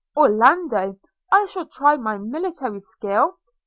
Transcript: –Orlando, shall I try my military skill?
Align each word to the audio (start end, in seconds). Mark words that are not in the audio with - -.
–Orlando, 0.17 0.97
shall 1.47 1.65
I 1.65 1.69
try 1.71 1.95
my 1.97 2.17
military 2.17 2.79
skill? 2.79 3.37